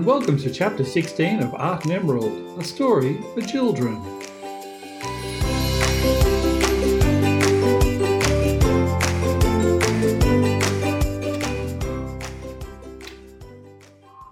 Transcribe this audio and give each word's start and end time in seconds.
and 0.00 0.06
welcome 0.06 0.38
to 0.38 0.50
Chapter 0.50 0.82
16 0.82 1.40
of 1.42 1.54
Art 1.56 1.84
and 1.84 1.92
Emerald, 1.92 2.58
a 2.58 2.64
story 2.64 3.20
for 3.34 3.42
children. 3.42 4.02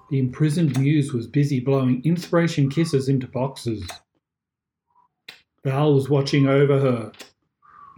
The 0.09 0.19
imprisoned 0.19 0.81
muse 0.81 1.13
was 1.13 1.27
busy 1.27 1.61
blowing 1.61 2.01
inspiration 2.03 2.71
kisses 2.71 3.11
into 3.11 3.27
boxes. 3.27 3.87
Val 5.65 5.93
was 5.93 6.09
watching 6.09 6.49
over 6.49 6.81
her. 6.81 7.13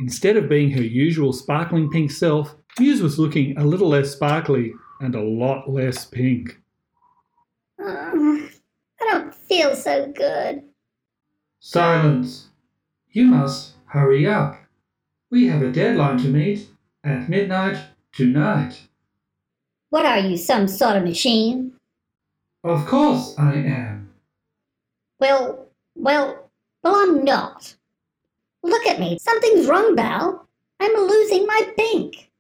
Instead 0.01 0.37
of 0.37 0.49
being 0.49 0.73
her 0.73 0.83
usual 0.83 1.33
sparkling 1.33 1.89
pink 1.89 2.11
self, 2.11 2.57
Muse 2.81 3.01
was 3.01 3.21
looking 3.21 3.57
a 3.57 3.65
little 3.65 3.91
less 3.91 4.11
sparkly 4.11 4.73
and 5.01 5.15
a 5.15 5.23
lot 5.23 5.71
less 5.71 6.05
pink. 6.05 6.60
I 8.13 9.11
don't 9.11 9.35
feel 9.35 9.75
so 9.75 10.07
good. 10.13 10.63
Silence. 11.61 12.49
You 13.11 13.27
must 13.27 13.73
hurry 13.87 14.27
up. 14.27 14.57
We 15.31 15.47
have 15.49 15.63
a 15.63 15.73
deadline 15.73 16.19
to 16.19 16.29
meet 16.29 16.69
at 17.05 17.29
midnight 17.29 17.79
tonight. 18.13 18.89
What 19.91 20.07
are 20.07 20.19
you, 20.19 20.37
some 20.37 20.69
sort 20.69 20.97
of 20.97 21.05
machine? 21.05 21.73
Of 22.63 22.87
course 22.87 23.35
I 23.39 23.55
am. 23.55 24.13
Well, 25.19 25.67
well, 25.95 26.51
well, 26.83 26.95
I'm 26.95 27.25
not. 27.25 27.75
Look 28.63 28.87
at 28.87 29.01
me. 29.01 29.19
Something's 29.21 29.67
wrong, 29.67 29.97
Val. 29.97 30.47
I'm 30.79 30.95
losing 30.95 31.47
my 31.47 31.73
pink. 31.77 32.31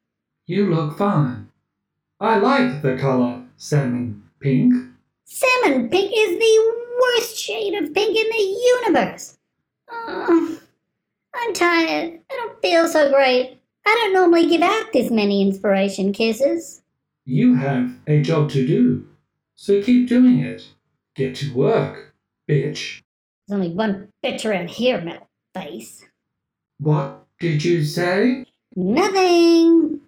You 0.46 0.72
look 0.74 0.98
fine. 0.98 1.48
I 2.20 2.38
like 2.38 2.82
the 2.82 2.96
color 2.96 3.42
salmon 3.56 4.22
pink. 4.40 4.74
Salmon 5.32 5.88
pink 5.88 6.12
is 6.14 6.38
the 6.38 6.74
worst 7.00 7.38
shade 7.38 7.74
of 7.74 7.94
pink 7.94 8.16
in 8.16 8.28
the 8.30 8.88
universe. 8.88 9.38
Uh, 9.88 10.56
I'm 11.32 11.54
tired. 11.54 12.20
I 12.28 12.34
don't 12.36 12.60
feel 12.60 12.88
so 12.88 13.10
great. 13.12 13.56
I 13.86 13.94
don't 13.94 14.12
normally 14.12 14.48
give 14.48 14.60
out 14.60 14.92
this 14.92 15.08
many 15.08 15.40
inspiration 15.40 16.12
kisses. 16.12 16.82
You 17.24 17.54
have 17.54 17.96
a 18.08 18.20
job 18.22 18.50
to 18.50 18.66
do, 18.66 19.06
so 19.54 19.80
keep 19.80 20.08
doing 20.08 20.40
it. 20.40 20.66
Get 21.14 21.36
to 21.36 21.54
work, 21.54 22.12
bitch. 22.48 23.00
There's 23.46 23.56
only 23.56 23.72
one 23.72 24.08
bitch 24.24 24.44
around 24.44 24.70
here, 24.70 25.00
metal 25.00 25.28
face. 25.54 26.04
What 26.78 27.24
did 27.38 27.64
you 27.64 27.84
say? 27.84 28.46
Nothing. 28.74 30.00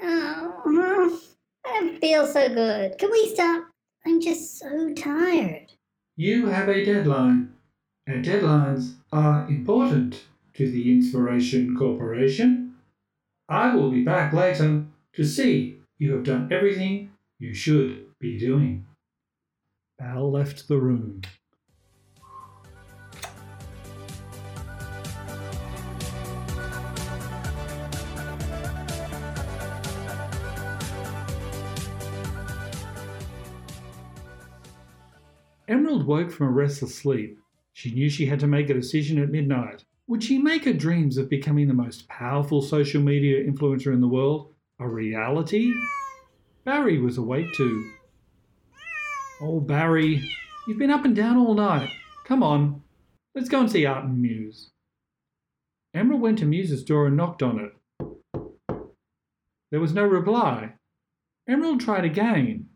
Oh, 0.00 1.20
I 1.66 1.80
don't 1.80 2.00
feel 2.00 2.26
so 2.26 2.48
good. 2.48 2.96
Can 2.98 3.10
we 3.10 3.28
stop? 3.34 3.64
I'm 4.04 4.20
just 4.20 4.58
so 4.58 4.92
tired. 4.94 5.72
You 6.16 6.46
have 6.46 6.68
a 6.68 6.84
deadline, 6.84 7.52
and 8.06 8.24
deadlines 8.24 8.94
are 9.12 9.48
important 9.48 10.24
to 10.54 10.70
the 10.70 10.92
Inspiration 10.92 11.76
Corporation. 11.76 12.76
I 13.48 13.74
will 13.74 13.90
be 13.90 14.04
back 14.04 14.32
later 14.32 14.84
to 15.14 15.24
see 15.24 15.78
you 15.98 16.12
have 16.14 16.24
done 16.24 16.52
everything 16.52 17.10
you 17.38 17.52
should 17.52 18.06
be 18.20 18.38
doing. 18.38 18.86
Al 20.00 20.30
left 20.30 20.68
the 20.68 20.78
room. 20.78 21.22
Emerald 35.68 36.06
woke 36.06 36.30
from 36.30 36.46
a 36.46 36.50
restless 36.50 36.94
sleep. 36.94 37.38
She 37.72 37.90
knew 37.92 38.08
she 38.08 38.26
had 38.26 38.40
to 38.40 38.46
make 38.46 38.70
a 38.70 38.74
decision 38.74 39.18
at 39.18 39.30
midnight. 39.30 39.84
Would 40.06 40.22
she 40.22 40.38
make 40.38 40.64
her 40.64 40.72
dreams 40.72 41.18
of 41.18 41.28
becoming 41.28 41.66
the 41.66 41.74
most 41.74 42.08
powerful 42.08 42.62
social 42.62 43.02
media 43.02 43.44
influencer 43.44 43.92
in 43.92 44.00
the 44.00 44.06
world 44.06 44.54
a 44.78 44.88
reality? 44.88 45.74
Barry 46.64 47.00
was 47.00 47.18
awake 47.18 47.52
too. 47.54 47.90
Oh, 49.40 49.60
Barry, 49.60 50.22
you've 50.66 50.78
been 50.78 50.90
up 50.90 51.04
and 51.04 51.16
down 51.16 51.36
all 51.36 51.54
night. 51.54 51.90
Come 52.24 52.42
on, 52.42 52.82
let's 53.34 53.48
go 53.48 53.60
and 53.60 53.70
see 53.70 53.84
Art 53.86 54.04
and 54.04 54.22
Muse. 54.22 54.70
Emerald 55.94 56.20
went 56.20 56.38
to 56.38 56.44
Muse's 56.44 56.84
door 56.84 57.06
and 57.06 57.16
knocked 57.16 57.42
on 57.42 57.58
it. 57.58 57.72
There 59.70 59.80
was 59.80 59.92
no 59.92 60.04
reply. 60.04 60.74
Emerald 61.48 61.80
tried 61.80 62.04
again, 62.04 62.68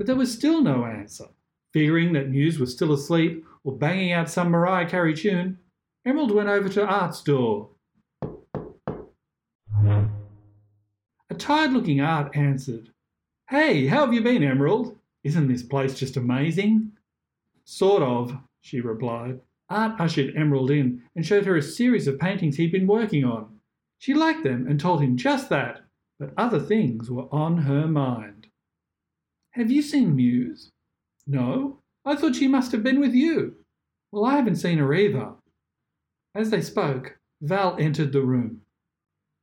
but 0.00 0.06
there 0.06 0.16
was 0.16 0.32
still 0.32 0.62
no 0.62 0.86
answer. 0.86 1.26
Figuring 1.74 2.14
that 2.14 2.30
Muse 2.30 2.58
was 2.58 2.72
still 2.72 2.94
asleep 2.94 3.44
or 3.64 3.76
banging 3.76 4.12
out 4.12 4.30
some 4.30 4.48
Mariah 4.48 4.88
Carey 4.88 5.12
tune, 5.12 5.58
Emerald 6.06 6.30
went 6.30 6.48
over 6.48 6.70
to 6.70 6.86
Art's 6.86 7.20
door. 7.22 7.68
A 9.84 10.08
tired 11.36 11.74
looking 11.74 12.00
Art 12.00 12.34
answered, 12.34 12.88
Hey, 13.50 13.88
how 13.88 14.06
have 14.06 14.14
you 14.14 14.22
been, 14.22 14.42
Emerald? 14.42 14.96
Isn't 15.22 15.48
this 15.48 15.62
place 15.62 15.92
just 15.92 16.16
amazing? 16.16 16.92
Sort 17.66 18.02
of, 18.02 18.32
she 18.62 18.80
replied. 18.80 19.38
Art 19.68 20.00
ushered 20.00 20.34
Emerald 20.34 20.70
in 20.70 21.02
and 21.14 21.26
showed 21.26 21.44
her 21.44 21.58
a 21.58 21.62
series 21.62 22.06
of 22.06 22.18
paintings 22.18 22.56
he'd 22.56 22.72
been 22.72 22.86
working 22.86 23.26
on. 23.26 23.60
She 23.98 24.14
liked 24.14 24.44
them 24.44 24.66
and 24.66 24.80
told 24.80 25.02
him 25.02 25.18
just 25.18 25.50
that, 25.50 25.82
but 26.18 26.32
other 26.38 26.58
things 26.58 27.10
were 27.10 27.28
on 27.30 27.58
her 27.58 27.86
mind. 27.86 28.39
Have 29.52 29.70
you 29.70 29.82
seen 29.82 30.14
Muse? 30.14 30.70
No, 31.26 31.80
I 32.04 32.14
thought 32.14 32.36
she 32.36 32.46
must 32.46 32.70
have 32.72 32.84
been 32.84 33.00
with 33.00 33.14
you. 33.14 33.56
Well, 34.12 34.24
I 34.24 34.36
haven't 34.36 34.56
seen 34.56 34.78
her 34.78 34.94
either. 34.94 35.32
As 36.34 36.50
they 36.50 36.60
spoke, 36.60 37.18
Val 37.40 37.76
entered 37.78 38.12
the 38.12 38.22
room. 38.22 38.62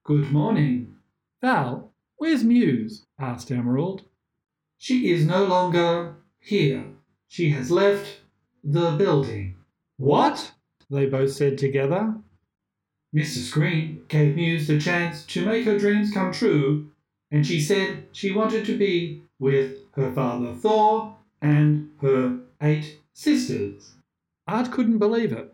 Good 0.06 0.32
morning. 0.32 0.96
Val, 1.42 1.92
where's 2.16 2.44
Muse? 2.44 3.06
asked 3.20 3.52
Emerald. 3.52 4.04
She 4.78 5.12
is 5.12 5.26
no 5.26 5.44
longer 5.44 6.16
here. 6.40 6.86
She 7.28 7.50
has 7.50 7.70
left 7.70 8.22
the 8.64 8.92
building. 8.92 9.56
What? 9.98 10.54
They 10.90 11.08
both 11.08 11.34
said 11.34 11.58
together. 11.58 12.16
Mr. 13.14 13.52
Green 13.52 14.04
gave 14.08 14.36
Muse 14.36 14.68
the 14.68 14.80
chance 14.80 15.26
to 15.26 15.46
make 15.46 15.66
her 15.66 15.78
dreams 15.78 16.14
come 16.14 16.32
true, 16.32 16.92
and 17.30 17.46
she 17.46 17.60
said 17.60 18.08
she 18.14 18.32
wanted 18.32 18.66
to 18.66 18.78
be 18.78 19.24
with 19.40 19.87
her 19.98 20.12
mm. 20.12 20.16
father 20.16 20.54
Thor 20.54 21.18
and 21.42 21.90
her 22.02 22.40
eight 22.62 23.00
sisters. 23.14 23.96
Art 24.48 24.72
couldn't 24.72 25.00
believe 25.00 25.34
it. 25.34 25.54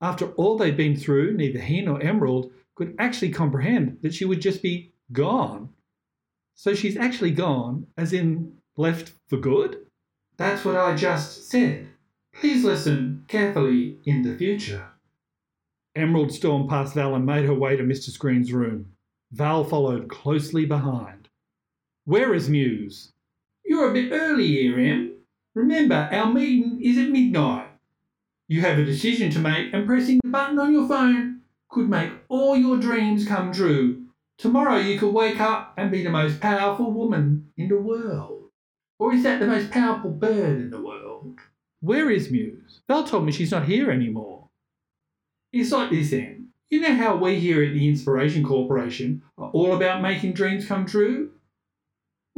After 0.00 0.26
all 0.32 0.56
they'd 0.56 0.76
been 0.76 0.96
through, 0.96 1.36
neither 1.36 1.58
he 1.58 1.80
nor 1.80 2.00
Emerald 2.00 2.52
could 2.76 2.94
actually 2.98 3.30
comprehend 3.30 3.98
that 4.02 4.14
she 4.14 4.24
would 4.24 4.40
just 4.40 4.62
be 4.62 4.92
gone. 5.10 5.70
So 6.54 6.74
she's 6.74 6.96
actually 6.96 7.32
gone, 7.32 7.86
as 7.96 8.12
in 8.12 8.52
left 8.76 9.12
for 9.28 9.38
good? 9.38 9.78
That's 10.36 10.64
what 10.64 10.76
I 10.76 10.94
just 10.94 11.50
said. 11.50 11.88
Please 12.32 12.64
listen 12.64 13.24
carefully 13.26 13.98
in 14.04 14.22
the 14.22 14.36
future. 14.36 14.86
Emerald 15.96 16.32
stormed 16.32 16.68
past 16.68 16.94
Val 16.94 17.16
and 17.16 17.26
made 17.26 17.44
her 17.44 17.54
way 17.54 17.76
to 17.76 17.82
Mr. 17.82 18.10
Screen's 18.10 18.52
room. 18.52 18.92
Val 19.32 19.64
followed 19.64 20.08
closely 20.08 20.64
behind. 20.64 21.28
Where 22.04 22.32
is 22.32 22.48
Muse? 22.48 23.12
You're 23.68 23.90
a 23.90 23.92
bit 23.92 24.10
early 24.12 24.46
here, 24.46 24.78
Em. 24.78 25.12
Remember, 25.54 26.08
our 26.10 26.32
meeting 26.32 26.80
is 26.82 26.96
at 26.96 27.10
midnight. 27.10 27.68
You 28.48 28.62
have 28.62 28.78
a 28.78 28.84
decision 28.84 29.30
to 29.32 29.40
make, 29.40 29.74
and 29.74 29.86
pressing 29.86 30.20
the 30.22 30.30
button 30.30 30.58
on 30.58 30.72
your 30.72 30.88
phone 30.88 31.42
could 31.68 31.86
make 31.86 32.10
all 32.30 32.56
your 32.56 32.78
dreams 32.78 33.26
come 33.26 33.52
true. 33.52 34.06
Tomorrow 34.38 34.78
you 34.78 34.98
could 34.98 35.12
wake 35.12 35.38
up 35.38 35.74
and 35.76 35.90
be 35.90 36.02
the 36.02 36.08
most 36.08 36.40
powerful 36.40 36.90
woman 36.90 37.50
in 37.58 37.68
the 37.68 37.76
world. 37.76 38.48
Or 38.98 39.12
is 39.12 39.22
that 39.24 39.38
the 39.38 39.46
most 39.46 39.70
powerful 39.70 40.12
bird 40.12 40.60
in 40.62 40.70
the 40.70 40.80
world? 40.80 41.38
Where 41.80 42.10
is 42.10 42.30
Muse? 42.30 42.80
Val 42.88 43.04
told 43.04 43.26
me 43.26 43.32
she's 43.32 43.50
not 43.50 43.66
here 43.66 43.90
anymore. 43.90 44.48
It's 45.52 45.72
like 45.72 45.90
this, 45.90 46.14
Em. 46.14 46.48
You 46.70 46.80
know 46.80 46.94
how 46.94 47.16
we 47.16 47.38
here 47.38 47.62
at 47.62 47.74
the 47.74 47.86
Inspiration 47.86 48.44
Corporation 48.44 49.20
are 49.36 49.50
all 49.50 49.76
about 49.76 50.00
making 50.00 50.32
dreams 50.32 50.64
come 50.64 50.86
true? 50.86 51.32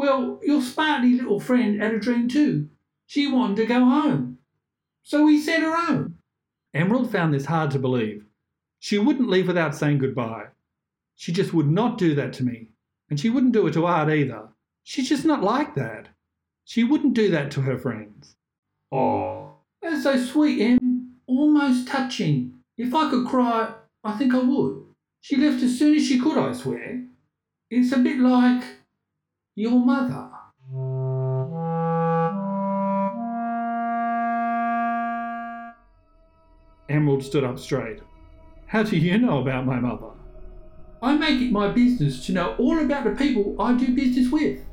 Well, 0.01 0.41
your 0.43 0.63
smarty 0.63 1.13
little 1.13 1.41
friend 1.41 1.79
had 1.79 1.93
a 1.93 2.01
dream 2.01 2.27
too. 2.27 2.71
She 3.07 3.31
wanted 3.31 3.57
to 3.57 3.67
go 3.67 3.81
home. 3.81 4.39
So 5.03 5.27
we 5.27 5.39
sent 5.39 5.63
her 5.63 5.77
home. 5.77 6.17
Emerald 6.73 7.13
found 7.13 7.35
this 7.35 7.45
hard 7.45 7.71
to 7.73 7.79
believe. 7.79 8.25
She 8.79 8.97
wouldn't 8.97 9.29
leave 9.29 9.47
without 9.47 9.75
saying 9.75 9.99
goodbye. 9.99 10.47
She 11.17 11.33
just 11.33 11.53
would 11.53 11.69
not 11.69 11.99
do 11.99 12.15
that 12.15 12.33
to 12.35 12.45
me. 12.45 12.69
And 13.11 13.21
she 13.21 13.29
wouldn't 13.29 13.53
do 13.53 13.67
it 13.67 13.73
to 13.73 13.85
Art 13.85 14.09
either. 14.09 14.49
She's 14.85 15.07
just 15.07 15.27
not 15.27 15.43
like 15.43 15.75
that. 15.75 16.09
She 16.65 16.83
wouldn't 16.83 17.13
do 17.13 17.31
that 17.33 17.51
to 17.51 17.61
her 17.61 17.77
friends. 17.77 18.37
Oh, 18.91 19.57
that's 19.83 20.05
so 20.05 20.17
sweet, 20.17 20.63
Em. 20.63 21.17
Almost 21.27 21.89
touching. 21.89 22.55
If 22.79 22.95
I 22.95 23.11
could 23.11 23.29
cry, 23.29 23.75
I 24.03 24.17
think 24.17 24.33
I 24.33 24.39
would. 24.39 24.83
She 25.21 25.37
left 25.37 25.63
as 25.63 25.79
soon 25.79 25.95
as 25.95 26.07
she 26.07 26.19
could, 26.19 26.39
I 26.39 26.55
swear. 26.55 27.05
It's 27.69 27.93
a 27.93 27.99
bit 27.99 28.19
like 28.19 28.65
your 29.61 29.79
mother. 29.79 30.31
Emerald 36.89 37.23
stood 37.23 37.45
up 37.45 37.59
straight. 37.59 38.01
How 38.67 38.83
do 38.83 38.97
you 38.97 39.19
know 39.19 39.43
about 39.43 39.67
my 39.67 39.79
mother? 39.79 40.13
I 41.03 41.15
make 41.15 41.43
it 41.43 41.53
my 41.53 41.69
business 41.69 42.25
to 42.27 42.33
know 42.33 42.55
all 42.57 42.79
about 42.79 43.05
the 43.05 43.11
people 43.11 43.61
I 43.61 43.75
do 43.77 43.95
business 43.95 44.33
with. 44.33 44.65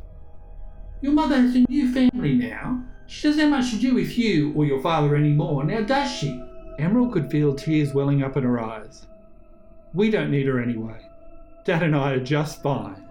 Your 1.02 1.12
mother 1.12 1.36
has 1.36 1.56
a 1.56 1.66
new 1.70 1.92
family 1.92 2.36
now. 2.36 2.86
She 3.08 3.28
doesn't 3.28 3.42
have 3.42 3.50
much 3.50 3.72
to 3.72 3.78
do 3.78 3.94
with 3.94 4.18
you 4.18 4.54
or 4.54 4.64
your 4.64 4.82
father 4.82 5.18
anymore, 5.18 5.66
now 5.66 5.82
does 5.82 6.10
she? 6.10 6.42
Emerald 6.80 7.12
could 7.12 7.30
feel 7.30 7.54
tears 7.54 7.94
welling 7.94 8.24
up 8.24 8.38
in 8.38 8.44
her 8.44 8.60
eyes. 8.60 9.06
We 9.94 10.10
don't 10.10 10.32
need 10.32 10.48
her 10.48 10.62
anyway. 10.62 11.02
Dad 11.66 11.84
and 11.84 11.96
I 11.96 12.12
are 12.12 12.20
just 12.22 12.64
fine. 12.64 13.07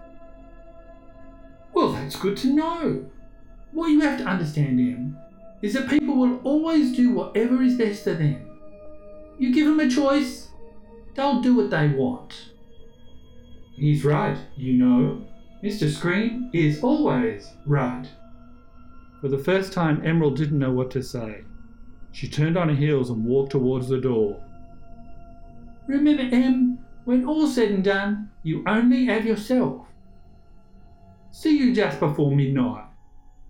Well, 1.77 1.91
that's 1.91 2.15
good 2.15 2.35
to 2.37 2.47
know. 2.47 3.05
What 3.71 3.89
you 3.89 3.99
have 4.01 4.17
to 4.17 4.25
understand, 4.25 4.79
Em, 4.79 5.15
is 5.61 5.75
that 5.75 5.87
people 5.87 6.15
will 6.15 6.39
always 6.43 6.95
do 6.95 7.11
whatever 7.11 7.61
is 7.61 7.77
best 7.77 8.03
for 8.03 8.15
them. 8.15 8.49
You 9.37 9.53
give 9.53 9.67
them 9.67 9.79
a 9.79 9.87
choice, 9.87 10.47
they'll 11.13 11.39
do 11.39 11.53
what 11.53 11.69
they 11.69 11.87
want. 11.89 12.49
He's 13.75 14.03
right, 14.03 14.39
you 14.55 14.73
know. 14.73 15.23
Mr. 15.63 15.87
Scream 15.87 16.49
is 16.51 16.81
always 16.81 17.47
right. 17.67 18.07
For 19.21 19.27
the 19.27 19.37
first 19.37 19.71
time, 19.71 20.03
Emerald 20.03 20.35
didn't 20.35 20.57
know 20.57 20.71
what 20.71 20.89
to 20.91 21.03
say. 21.03 21.43
She 22.11 22.27
turned 22.27 22.57
on 22.57 22.69
her 22.69 22.75
heels 22.75 23.11
and 23.11 23.23
walked 23.23 23.51
towards 23.51 23.87
the 23.87 24.01
door. 24.01 24.43
Remember, 25.85 26.23
Em, 26.23 26.79
when 27.05 27.27
all's 27.27 27.53
said 27.53 27.69
and 27.69 27.83
done, 27.83 28.31
you 28.41 28.63
only 28.65 29.05
have 29.05 29.27
yourself. 29.27 29.86
See 31.31 31.57
you 31.57 31.73
just 31.73 31.99
before 31.99 32.35
midnight. 32.35 32.85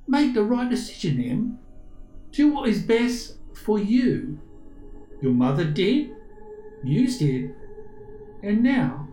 Make 0.08 0.34
the 0.34 0.44
right 0.44 0.70
decision, 0.70 1.22
Em. 1.22 1.60
Do 2.32 2.54
what 2.54 2.70
is 2.70 2.82
best 2.82 3.38
for 3.54 3.80
you. 3.80 4.40
Your 5.22 5.34
mother 5.34 5.66
did, 5.66 6.12
you 6.84 7.08
did, 7.08 7.56
and 8.44 8.62
now 8.62 9.08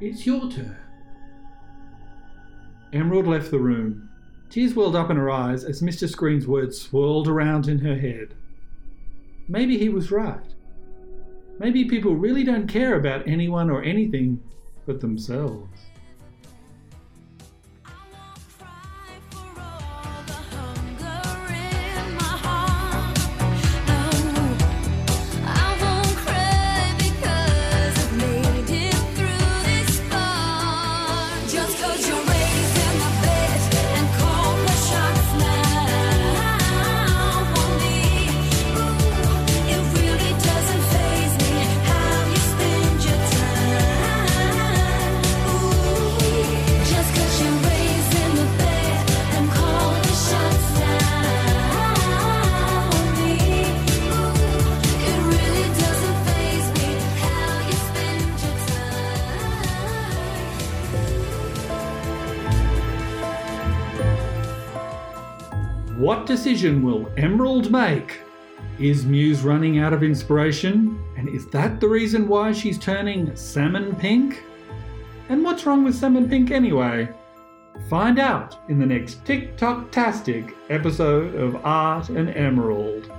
it's 0.00 0.26
your 0.26 0.50
turn. 0.50 0.76
Emerald 2.92 3.26
left 3.26 3.50
the 3.50 3.58
room. 3.58 4.08
Tears 4.50 4.74
welled 4.74 4.96
up 4.96 5.10
in 5.10 5.16
her 5.16 5.30
eyes 5.30 5.64
as 5.64 5.82
Mr. 5.82 6.08
Scream's 6.08 6.46
words 6.46 6.80
swirled 6.80 7.28
around 7.28 7.68
in 7.68 7.78
her 7.78 7.96
head. 7.96 8.34
Maybe 9.48 9.78
he 9.78 9.88
was 9.88 10.10
right. 10.10 10.54
Maybe 11.58 11.84
people 11.86 12.14
really 12.14 12.44
don't 12.44 12.68
care 12.68 12.94
about 12.94 13.26
anyone 13.26 13.68
or 13.70 13.82
anything 13.82 14.40
but 14.86 15.00
themselves. 15.00 15.68
What 65.98 66.26
decision 66.26 66.84
will 66.84 67.10
Emerald 67.16 67.72
make? 67.72 68.20
Is 68.78 69.04
Muse 69.04 69.42
running 69.42 69.80
out 69.80 69.92
of 69.92 70.04
inspiration? 70.04 71.02
And 71.16 71.28
is 71.28 71.48
that 71.48 71.80
the 71.80 71.88
reason 71.88 72.28
why 72.28 72.52
she's 72.52 72.78
turning 72.78 73.34
salmon 73.34 73.96
pink? 73.96 74.44
And 75.28 75.42
what's 75.42 75.66
wrong 75.66 75.82
with 75.82 75.96
salmon 75.96 76.28
pink 76.28 76.52
anyway? 76.52 77.08
Find 77.90 78.20
out 78.20 78.60
in 78.68 78.78
the 78.78 78.86
next 78.86 79.24
TikTok 79.24 79.90
Tastic 79.90 80.54
episode 80.70 81.34
of 81.34 81.56
Art 81.66 82.10
and 82.10 82.30
Emerald. 82.30 83.10